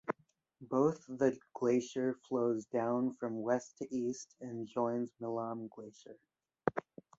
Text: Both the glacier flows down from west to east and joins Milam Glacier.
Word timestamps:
Both 0.67 1.05
the 1.05 1.37
glacier 1.53 2.15
flows 2.27 2.65
down 2.65 3.13
from 3.13 3.43
west 3.43 3.77
to 3.77 3.95
east 3.95 4.35
and 4.41 4.67
joins 4.67 5.13
Milam 5.19 5.67
Glacier. 5.67 6.17